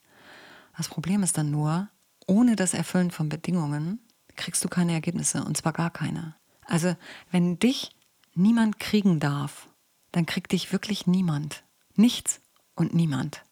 Das 0.78 0.88
Problem 0.88 1.22
ist 1.22 1.38
dann 1.38 1.52
nur, 1.52 1.90
ohne 2.28 2.56
das 2.56 2.74
Erfüllen 2.74 3.12
von 3.12 3.28
Bedingungen 3.28 4.00
kriegst 4.38 4.64
du 4.64 4.70
keine 4.70 4.94
Ergebnisse 4.94 5.44
und 5.44 5.58
zwar 5.58 5.74
gar 5.74 5.90
keine. 5.90 6.36
Also 6.72 6.96
wenn 7.32 7.60
dich 7.60 7.92
niemand 8.34 8.80
kriegen 8.80 9.20
darf, 9.20 9.68
dann 10.14 10.26
kriegt 10.26 10.54
dich 10.54 10.72
wirklich 10.72 11.06
niemand. 11.06 11.64
Nichts 11.98 12.40
und 12.76 12.94
niemand. 12.94 13.44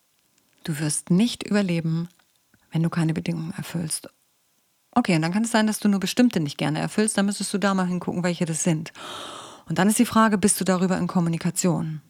Du 0.64 0.80
wirst 0.80 1.10
nicht 1.10 1.44
überleben, 1.44 2.08
wenn 2.72 2.82
du 2.82 2.90
keine 2.90 3.14
Bedingungen 3.14 3.54
erfüllst. 3.58 4.10
Okay, 4.92 5.18
und 5.18 5.22
dann 5.22 5.34
kann 5.34 5.44
es 5.44 5.52
sein, 5.52 5.68
dass 5.68 5.80
du 5.80 5.90
nur 5.90 6.00
bestimmte 6.00 6.40
nicht 6.40 6.58
gerne 6.58 6.80
erfüllst. 6.80 7.18
Dann 7.18 7.26
müsstest 7.26 7.54
du 7.54 7.58
da 7.58 7.74
mal 7.74 7.88
hingucken, 7.88 8.24
welche 8.24 8.46
das 8.46 8.64
sind. 8.64 8.94
Und 9.68 9.80
dann 9.80 9.90
ist 9.90 10.00
die 10.00 10.06
Frage, 10.06 10.38
bist 10.38 10.58
du 10.62 10.64
darüber 10.64 10.98
in 10.98 11.08
Kommunikation? 11.08 12.02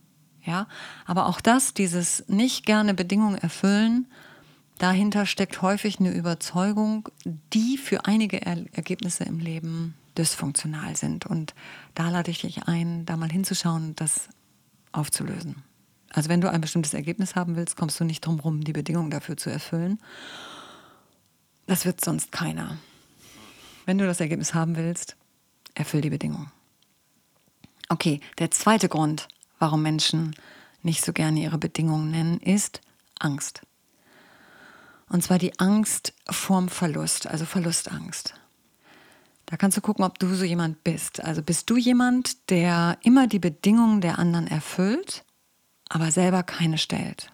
Ja, 0.43 0.67
aber 1.07 1.25
auch 1.25 1.41
das, 1.41 1.73
dieses 1.73 2.23
nicht 2.27 2.67
gerne 2.67 2.93
Bedingungen 2.93 3.39
erfüllen, 3.39 4.05
dahinter 4.77 5.25
steckt 5.25 5.63
häufig 5.63 5.99
eine 5.99 6.13
Überzeugung, 6.13 7.09
die 7.25 7.79
für 7.79 8.05
einige 8.05 8.43
er 8.43 8.63
Ergebnisse 8.73 9.23
im 9.23 9.39
Leben 9.39 9.95
dysfunktional 10.19 10.95
sind. 10.95 11.25
Und 11.25 11.55
da 11.95 12.09
lade 12.09 12.29
ich 12.29 12.41
dich 12.41 12.63
ein, 12.67 13.05
da 13.05 13.17
mal 13.17 13.31
hinzuschauen 13.31 13.87
und 13.87 14.01
das 14.01 14.29
aufzulösen. 14.91 15.63
Also 16.11 16.29
wenn 16.29 16.41
du 16.41 16.51
ein 16.51 16.61
bestimmtes 16.61 16.93
Ergebnis 16.93 17.35
haben 17.35 17.55
willst, 17.55 17.77
kommst 17.77 17.99
du 17.99 18.03
nicht 18.03 18.25
drum 18.25 18.39
rum, 18.39 18.63
die 18.63 18.73
Bedingungen 18.73 19.11
dafür 19.11 19.37
zu 19.37 19.49
erfüllen. 19.49 19.99
Das 21.67 21.85
wird 21.85 22.03
sonst 22.03 22.31
keiner. 22.31 22.77
Wenn 23.85 23.97
du 23.97 24.05
das 24.05 24.19
Ergebnis 24.19 24.53
haben 24.53 24.75
willst, 24.75 25.15
erfüll 25.75 26.01
die 26.01 26.09
Bedingungen. 26.09 26.51
Okay, 27.89 28.19
der 28.37 28.51
zweite 28.51 28.89
Grund, 28.89 29.27
warum 29.57 29.81
Menschen 29.81 30.35
nicht 30.83 31.03
so 31.03 31.13
gerne 31.13 31.39
ihre 31.39 31.57
Bedingungen 31.57 32.11
nennen, 32.11 32.39
ist 32.39 32.81
Angst. 33.19 33.61
Und 35.09 35.23
zwar 35.23 35.39
die 35.39 35.59
Angst 35.59 36.13
vorm 36.29 36.69
Verlust, 36.69 37.27
also 37.27 37.45
Verlustangst. 37.45 38.38
Da 39.49 39.57
kannst 39.57 39.75
du 39.75 39.81
gucken, 39.81 40.05
ob 40.05 40.19
du 40.19 40.31
so 40.35 40.45
jemand 40.45 40.83
bist. 40.83 41.23
Also 41.23 41.41
bist 41.41 41.71
du 41.71 41.75
jemand, 41.75 42.51
der 42.51 42.99
immer 43.01 43.25
die 43.25 43.39
Bedingungen 43.39 43.99
der 43.99 44.19
anderen 44.19 44.45
erfüllt, 44.45 45.25
aber 45.89 46.11
selber 46.11 46.43
keine 46.43 46.77
stellt. 46.77 47.31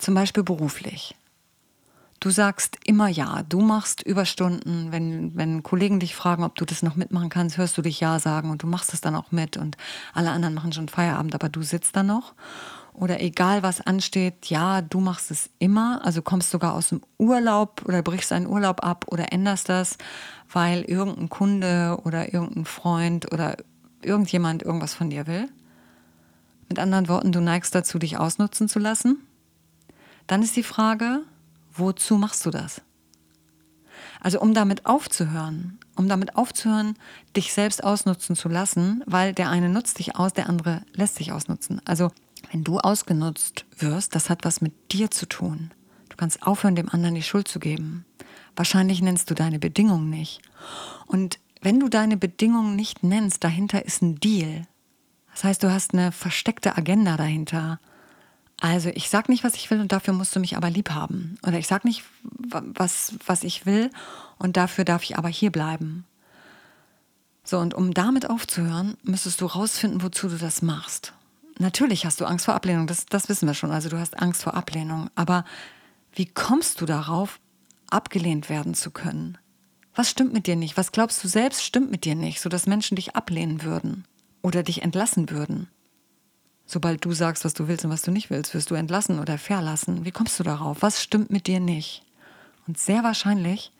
Zum 0.00 0.14
Beispiel 0.14 0.42
beruflich. 0.42 1.14
Du 2.18 2.30
sagst 2.30 2.78
immer 2.84 3.06
ja, 3.06 3.44
du 3.44 3.60
machst 3.60 4.02
Überstunden. 4.02 4.90
Wenn, 4.90 5.36
wenn 5.36 5.62
Kollegen 5.62 6.00
dich 6.00 6.16
fragen, 6.16 6.42
ob 6.42 6.56
du 6.56 6.64
das 6.64 6.82
noch 6.82 6.96
mitmachen 6.96 7.28
kannst, 7.28 7.56
hörst 7.56 7.78
du 7.78 7.82
dich 7.82 8.00
ja 8.00 8.18
sagen 8.18 8.50
und 8.50 8.64
du 8.64 8.66
machst 8.66 8.92
es 8.94 9.02
dann 9.02 9.14
auch 9.14 9.30
mit 9.30 9.56
und 9.56 9.76
alle 10.14 10.32
anderen 10.32 10.54
machen 10.54 10.72
schon 10.72 10.88
Feierabend, 10.88 11.36
aber 11.36 11.48
du 11.48 11.62
sitzt 11.62 11.94
da 11.94 12.02
noch 12.02 12.34
oder 12.92 13.20
egal 13.20 13.62
was 13.62 13.80
ansteht, 13.80 14.46
ja, 14.46 14.82
du 14.82 15.00
machst 15.00 15.30
es 15.30 15.50
immer, 15.58 16.04
also 16.04 16.22
kommst 16.22 16.50
sogar 16.50 16.74
aus 16.74 16.90
dem 16.90 17.00
Urlaub 17.18 17.82
oder 17.86 18.02
brichst 18.02 18.32
einen 18.32 18.46
Urlaub 18.46 18.84
ab 18.84 19.06
oder 19.08 19.32
änderst 19.32 19.68
das, 19.68 19.96
weil 20.50 20.82
irgendein 20.82 21.28
Kunde 21.28 21.98
oder 22.04 22.32
irgendein 22.32 22.64
Freund 22.64 23.32
oder 23.32 23.56
irgendjemand 24.02 24.62
irgendwas 24.62 24.94
von 24.94 25.10
dir 25.10 25.26
will. 25.26 25.48
Mit 26.68 26.78
anderen 26.78 27.08
Worten, 27.08 27.32
du 27.32 27.40
neigst 27.40 27.74
dazu, 27.74 27.98
dich 27.98 28.18
ausnutzen 28.18 28.68
zu 28.68 28.78
lassen. 28.78 29.18
Dann 30.26 30.42
ist 30.42 30.56
die 30.56 30.62
Frage, 30.62 31.22
wozu 31.74 32.16
machst 32.16 32.44
du 32.46 32.50
das? 32.50 32.82
Also 34.20 34.40
um 34.40 34.54
damit 34.54 34.86
aufzuhören, 34.86 35.78
um 35.96 36.08
damit 36.08 36.36
aufzuhören, 36.36 36.94
dich 37.36 37.52
selbst 37.52 37.82
ausnutzen 37.82 38.36
zu 38.36 38.48
lassen, 38.48 39.02
weil 39.06 39.32
der 39.32 39.50
eine 39.50 39.68
nutzt 39.68 39.98
dich 39.98 40.16
aus, 40.16 40.32
der 40.32 40.48
andere 40.48 40.82
lässt 40.92 41.16
sich 41.16 41.32
ausnutzen. 41.32 41.80
Also 41.84 42.10
wenn 42.50 42.64
du 42.64 42.78
ausgenutzt 42.78 43.64
wirst, 43.78 44.14
das 44.14 44.30
hat 44.30 44.44
was 44.44 44.60
mit 44.60 44.92
dir 44.92 45.10
zu 45.10 45.26
tun. 45.26 45.72
Du 46.08 46.16
kannst 46.16 46.42
aufhören, 46.42 46.74
dem 46.74 46.88
anderen 46.88 47.14
die 47.14 47.22
Schuld 47.22 47.48
zu 47.48 47.58
geben. 47.58 48.04
Wahrscheinlich 48.56 49.00
nennst 49.00 49.30
du 49.30 49.34
deine 49.34 49.58
Bedingungen 49.58 50.10
nicht. 50.10 50.42
Und 51.06 51.38
wenn 51.62 51.80
du 51.80 51.88
deine 51.88 52.16
Bedingungen 52.16 52.76
nicht 52.76 53.02
nennst, 53.02 53.44
dahinter 53.44 53.84
ist 53.84 54.02
ein 54.02 54.16
Deal. 54.16 54.66
Das 55.32 55.44
heißt, 55.44 55.62
du 55.62 55.70
hast 55.72 55.94
eine 55.94 56.12
versteckte 56.12 56.76
Agenda 56.76 57.16
dahinter. 57.16 57.80
Also 58.60 58.90
ich 58.90 59.08
sag 59.08 59.28
nicht, 59.28 59.42
was 59.44 59.54
ich 59.54 59.70
will 59.70 59.80
und 59.80 59.92
dafür 59.92 60.12
musst 60.12 60.36
du 60.36 60.40
mich 60.40 60.56
aber 60.56 60.70
lieb 60.70 60.90
haben. 60.90 61.36
Oder 61.46 61.58
ich 61.58 61.66
sag 61.66 61.84
nicht, 61.84 62.04
was, 62.22 63.14
was 63.26 63.42
ich 63.42 63.64
will 63.66 63.90
und 64.38 64.56
dafür 64.56 64.84
darf 64.84 65.02
ich 65.02 65.16
aber 65.16 65.28
hier 65.28 65.50
bleiben. 65.50 66.04
So, 67.44 67.58
und 67.58 67.74
um 67.74 67.92
damit 67.92 68.30
aufzuhören, 68.30 68.96
müsstest 69.02 69.40
du 69.40 69.46
rausfinden, 69.46 70.02
wozu 70.02 70.28
du 70.28 70.36
das 70.36 70.62
machst. 70.62 71.12
Natürlich 71.58 72.06
hast 72.06 72.20
du 72.20 72.24
Angst 72.24 72.46
vor 72.46 72.54
Ablehnung, 72.54 72.86
das, 72.86 73.06
das 73.06 73.28
wissen 73.28 73.46
wir 73.46 73.54
schon. 73.54 73.70
Also 73.70 73.88
du 73.88 73.98
hast 73.98 74.18
Angst 74.18 74.42
vor 74.42 74.54
Ablehnung. 74.54 75.10
Aber 75.14 75.44
wie 76.14 76.26
kommst 76.26 76.80
du 76.80 76.86
darauf, 76.86 77.40
abgelehnt 77.90 78.48
werden 78.48 78.74
zu 78.74 78.90
können? 78.90 79.38
Was 79.94 80.10
stimmt 80.10 80.32
mit 80.32 80.46
dir 80.46 80.56
nicht? 80.56 80.76
Was 80.76 80.92
glaubst 80.92 81.22
du 81.22 81.28
selbst 81.28 81.62
stimmt 81.62 81.90
mit 81.90 82.04
dir 82.04 82.14
nicht, 82.14 82.40
sodass 82.40 82.66
Menschen 82.66 82.96
dich 82.96 83.14
ablehnen 83.14 83.62
würden 83.62 84.04
oder 84.40 84.62
dich 84.62 84.82
entlassen 84.82 85.30
würden? 85.30 85.68
Sobald 86.64 87.04
du 87.04 87.12
sagst, 87.12 87.44
was 87.44 87.52
du 87.52 87.68
willst 87.68 87.84
und 87.84 87.90
was 87.90 88.02
du 88.02 88.10
nicht 88.10 88.30
willst, 88.30 88.54
wirst 88.54 88.70
du 88.70 88.74
entlassen 88.74 89.18
oder 89.18 89.36
verlassen. 89.36 90.04
Wie 90.06 90.10
kommst 90.10 90.40
du 90.40 90.44
darauf? 90.44 90.78
Was 90.80 91.02
stimmt 91.02 91.30
mit 91.30 91.46
dir 91.46 91.60
nicht? 91.60 92.02
Und 92.66 92.78
sehr 92.78 93.04
wahrscheinlich 93.04 93.72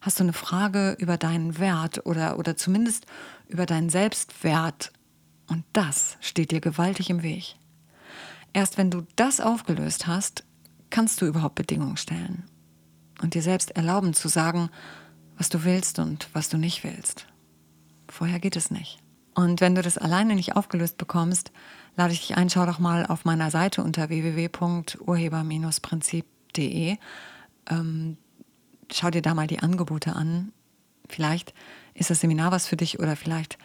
hast 0.00 0.20
du 0.20 0.24
eine 0.24 0.32
Frage 0.32 0.96
über 0.98 1.18
deinen 1.18 1.58
Wert 1.58 2.06
oder, 2.06 2.38
oder 2.38 2.56
zumindest 2.56 3.06
über 3.48 3.66
deinen 3.66 3.90
Selbstwert 3.90 4.92
und 5.46 5.64
das 5.72 6.16
steht 6.20 6.50
dir 6.50 6.60
gewaltig 6.60 7.10
im 7.10 7.22
Weg. 7.22 7.56
Erst 8.52 8.78
wenn 8.78 8.90
du 8.90 9.06
das 9.16 9.40
aufgelöst 9.40 10.06
hast, 10.06 10.44
kannst 10.90 11.20
du 11.20 11.26
überhaupt 11.26 11.56
Bedingungen 11.56 11.96
stellen 11.96 12.44
und 13.20 13.34
dir 13.34 13.42
selbst 13.42 13.72
erlauben 13.72 14.14
zu 14.14 14.28
sagen, 14.28 14.70
was 15.36 15.48
du 15.48 15.64
willst 15.64 15.98
und 15.98 16.28
was 16.32 16.48
du 16.48 16.56
nicht 16.56 16.84
willst. 16.84 17.26
Vorher 18.08 18.38
geht 18.38 18.56
es 18.56 18.70
nicht. 18.70 19.00
Und 19.34 19.60
wenn 19.60 19.74
du 19.74 19.82
das 19.82 19.98
alleine 19.98 20.36
nicht 20.36 20.54
aufgelöst 20.54 20.96
bekommst, 20.96 21.50
lade 21.96 22.12
ich 22.12 22.20
dich 22.20 22.36
ein, 22.36 22.50
schau 22.50 22.66
doch 22.66 22.78
mal 22.78 23.04
auf 23.06 23.24
meiner 23.24 23.50
Seite 23.50 23.82
unter 23.82 24.08
www.urheber-prinzip.de. 24.08 26.98
Ähm, 27.68 28.16
schau 28.92 29.10
dir 29.10 29.22
da 29.22 29.34
mal 29.34 29.48
die 29.48 29.58
Angebote 29.58 30.14
an. 30.14 30.52
Vielleicht 31.08 31.52
ist 31.94 32.10
das 32.10 32.20
Seminar 32.20 32.52
was 32.52 32.68
für 32.68 32.76
dich 32.76 33.00
oder 33.00 33.16
vielleicht 33.16 33.58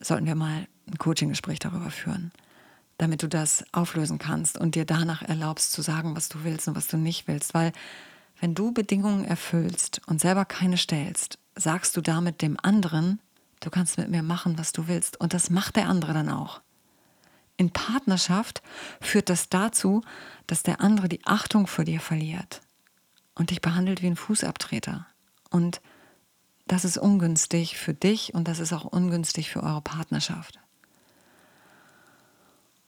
sollten 0.00 0.26
wir 0.26 0.34
mal 0.34 0.66
ein 0.86 0.98
Coaching-Gespräch 0.98 1.58
darüber 1.58 1.90
führen, 1.90 2.32
damit 2.98 3.22
du 3.22 3.28
das 3.28 3.64
auflösen 3.72 4.18
kannst 4.18 4.58
und 4.58 4.74
dir 4.74 4.84
danach 4.84 5.22
erlaubst 5.22 5.72
zu 5.72 5.82
sagen, 5.82 6.16
was 6.16 6.28
du 6.28 6.44
willst 6.44 6.68
und 6.68 6.76
was 6.76 6.88
du 6.88 6.96
nicht 6.96 7.28
willst. 7.28 7.54
Weil 7.54 7.72
wenn 8.40 8.54
du 8.54 8.72
Bedingungen 8.72 9.24
erfüllst 9.24 10.00
und 10.06 10.20
selber 10.20 10.44
keine 10.44 10.76
stellst, 10.76 11.38
sagst 11.54 11.96
du 11.96 12.00
damit 12.00 12.42
dem 12.42 12.56
anderen, 12.62 13.20
du 13.60 13.70
kannst 13.70 13.98
mit 13.98 14.10
mir 14.10 14.22
machen, 14.22 14.58
was 14.58 14.72
du 14.72 14.88
willst. 14.88 15.18
Und 15.20 15.34
das 15.34 15.50
macht 15.50 15.76
der 15.76 15.88
andere 15.88 16.12
dann 16.12 16.28
auch. 16.28 16.60
In 17.56 17.70
Partnerschaft 17.70 18.62
führt 19.00 19.30
das 19.30 19.48
dazu, 19.48 20.02
dass 20.46 20.62
der 20.62 20.80
andere 20.80 21.08
die 21.08 21.24
Achtung 21.24 21.66
vor 21.66 21.84
dir 21.84 22.00
verliert 22.00 22.60
und 23.34 23.50
dich 23.50 23.62
behandelt 23.62 24.02
wie 24.02 24.08
ein 24.08 24.16
Fußabtreter. 24.16 25.06
Und 25.50 25.80
das 26.66 26.84
ist 26.84 26.98
ungünstig 26.98 27.78
für 27.78 27.94
dich 27.94 28.34
und 28.34 28.46
das 28.48 28.58
ist 28.58 28.72
auch 28.72 28.84
ungünstig 28.84 29.50
für 29.50 29.62
eure 29.62 29.80
Partnerschaft. 29.80 30.58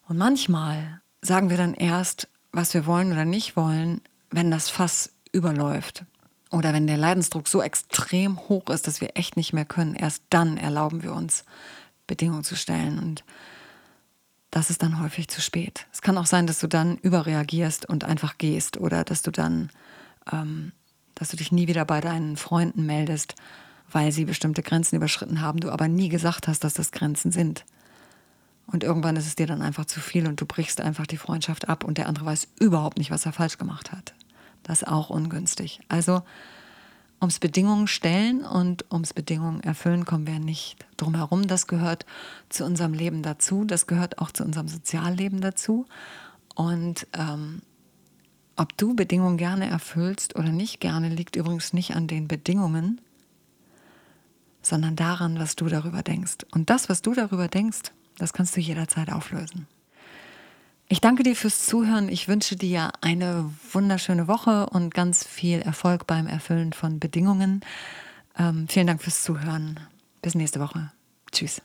Und 0.08 0.16
manchmal 0.16 1.00
sagen 1.20 1.50
wir 1.50 1.58
dann 1.58 1.74
erst, 1.74 2.28
was 2.50 2.72
wir 2.72 2.86
wollen 2.86 3.12
oder 3.12 3.26
nicht 3.26 3.56
wollen, 3.56 4.00
wenn 4.30 4.50
das 4.50 4.70
Fass 4.70 5.12
überläuft. 5.32 6.04
Oder 6.50 6.72
wenn 6.72 6.86
der 6.86 6.96
Leidensdruck 6.96 7.46
so 7.46 7.60
extrem 7.60 8.38
hoch 8.48 8.70
ist, 8.70 8.86
dass 8.86 9.02
wir 9.02 9.10
echt 9.16 9.36
nicht 9.36 9.52
mehr 9.52 9.66
können. 9.66 9.94
Erst 9.94 10.22
dann 10.30 10.56
erlauben 10.56 11.02
wir 11.02 11.12
uns, 11.12 11.44
Bedingungen 12.06 12.42
zu 12.42 12.56
stellen. 12.56 12.98
Und 12.98 13.22
das 14.50 14.70
ist 14.70 14.82
dann 14.82 15.00
häufig 15.00 15.28
zu 15.28 15.42
spät. 15.42 15.86
Es 15.92 16.00
kann 16.00 16.16
auch 16.16 16.26
sein, 16.26 16.46
dass 16.46 16.58
du 16.58 16.68
dann 16.68 16.96
überreagierst 16.96 17.86
und 17.86 18.04
einfach 18.04 18.38
gehst. 18.38 18.78
Oder 18.78 19.04
dass 19.04 19.20
du 19.20 19.30
dann, 19.30 19.68
ähm, 20.32 20.72
dass 21.14 21.28
du 21.28 21.36
dich 21.36 21.52
nie 21.52 21.68
wieder 21.68 21.84
bei 21.84 22.00
deinen 22.00 22.38
Freunden 22.38 22.86
meldest, 22.86 23.34
weil 23.92 24.10
sie 24.10 24.24
bestimmte 24.24 24.62
Grenzen 24.62 24.96
überschritten 24.96 25.42
haben, 25.42 25.60
du 25.60 25.70
aber 25.70 25.86
nie 25.86 26.08
gesagt 26.08 26.48
hast, 26.48 26.64
dass 26.64 26.72
das 26.72 26.92
Grenzen 26.92 27.30
sind. 27.30 27.66
Und 28.70 28.84
irgendwann 28.84 29.16
ist 29.16 29.26
es 29.26 29.34
dir 29.34 29.46
dann 29.46 29.62
einfach 29.62 29.86
zu 29.86 29.98
viel 29.98 30.26
und 30.28 30.40
du 30.40 30.46
brichst 30.46 30.80
einfach 30.80 31.06
die 31.06 31.16
Freundschaft 31.16 31.68
ab 31.68 31.84
und 31.84 31.96
der 31.96 32.06
andere 32.06 32.26
weiß 32.26 32.48
überhaupt 32.60 32.98
nicht, 32.98 33.10
was 33.10 33.24
er 33.24 33.32
falsch 33.32 33.56
gemacht 33.56 33.92
hat. 33.92 34.14
Das 34.62 34.82
ist 34.82 34.88
auch 34.88 35.08
ungünstig. 35.08 35.80
Also 35.88 36.22
ums 37.20 37.38
Bedingungen 37.38 37.86
stellen 37.86 38.44
und 38.44 38.84
ums 38.92 39.14
Bedingungen 39.14 39.62
erfüllen 39.62 40.04
kommen 40.04 40.26
wir 40.26 40.38
nicht 40.38 40.86
drum 40.98 41.14
herum. 41.14 41.46
Das 41.46 41.66
gehört 41.66 42.04
zu 42.50 42.64
unserem 42.64 42.92
Leben 42.92 43.22
dazu. 43.22 43.64
Das 43.64 43.86
gehört 43.86 44.18
auch 44.18 44.30
zu 44.30 44.44
unserem 44.44 44.68
Sozialleben 44.68 45.40
dazu. 45.40 45.86
Und 46.54 47.06
ähm, 47.14 47.62
ob 48.56 48.76
du 48.76 48.94
Bedingungen 48.94 49.38
gerne 49.38 49.70
erfüllst 49.70 50.36
oder 50.36 50.50
nicht 50.50 50.80
gerne, 50.80 51.08
liegt 51.08 51.36
übrigens 51.36 51.72
nicht 51.72 51.96
an 51.96 52.06
den 52.06 52.28
Bedingungen, 52.28 53.00
sondern 54.60 54.94
daran, 54.94 55.38
was 55.38 55.56
du 55.56 55.66
darüber 55.66 56.02
denkst. 56.02 56.38
Und 56.50 56.68
das, 56.68 56.88
was 56.88 57.00
du 57.00 57.14
darüber 57.14 57.48
denkst, 57.48 57.92
das 58.18 58.32
kannst 58.32 58.56
du 58.56 58.60
jederzeit 58.60 59.12
auflösen. 59.12 59.66
Ich 60.88 61.00
danke 61.00 61.22
dir 61.22 61.36
fürs 61.36 61.66
Zuhören. 61.66 62.08
Ich 62.08 62.28
wünsche 62.28 62.56
dir 62.56 62.92
eine 63.02 63.50
wunderschöne 63.72 64.26
Woche 64.26 64.66
und 64.70 64.94
ganz 64.94 65.24
viel 65.26 65.60
Erfolg 65.60 66.06
beim 66.06 66.26
Erfüllen 66.26 66.72
von 66.72 66.98
Bedingungen. 66.98 67.60
Ähm, 68.38 68.66
vielen 68.68 68.86
Dank 68.86 69.02
fürs 69.02 69.22
Zuhören. 69.22 69.80
Bis 70.22 70.34
nächste 70.34 70.60
Woche. 70.60 70.90
Tschüss. 71.30 71.60